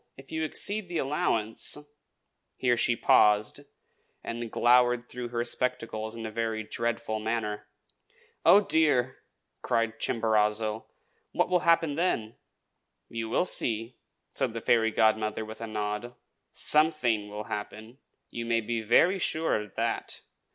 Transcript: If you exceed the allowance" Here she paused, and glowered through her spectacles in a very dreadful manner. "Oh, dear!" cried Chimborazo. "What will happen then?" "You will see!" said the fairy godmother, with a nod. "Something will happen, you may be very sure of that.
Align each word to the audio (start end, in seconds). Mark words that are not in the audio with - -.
If 0.17 0.31
you 0.31 0.43
exceed 0.43 0.87
the 0.87 0.97
allowance" 0.97 1.77
Here 2.57 2.75
she 2.75 2.95
paused, 2.95 3.59
and 4.23 4.51
glowered 4.51 5.07
through 5.07 5.27
her 5.27 5.43
spectacles 5.43 6.15
in 6.15 6.25
a 6.25 6.31
very 6.31 6.63
dreadful 6.63 7.19
manner. 7.19 7.67
"Oh, 8.43 8.61
dear!" 8.61 9.19
cried 9.61 9.99
Chimborazo. 9.99 10.87
"What 11.33 11.49
will 11.49 11.59
happen 11.69 11.93
then?" 11.93 12.35
"You 13.09 13.29
will 13.29 13.45
see!" 13.45 13.99
said 14.31 14.53
the 14.53 14.61
fairy 14.61 14.89
godmother, 14.89 15.45
with 15.45 15.61
a 15.61 15.67
nod. 15.67 16.15
"Something 16.51 17.29
will 17.29 17.43
happen, 17.43 17.99
you 18.31 18.43
may 18.43 18.61
be 18.61 18.81
very 18.81 19.19
sure 19.19 19.55
of 19.61 19.75
that. 19.75 20.21